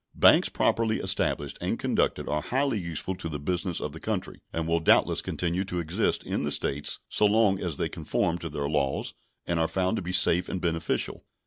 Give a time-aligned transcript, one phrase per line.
[0.15, 4.67] Banks properly established and conducted are highly useful to the business of the country, and
[4.67, 8.67] will doubtless continue to exist in the States so long as they conform to their
[8.67, 9.13] laws
[9.45, 11.23] and are found to be safe and beneficial.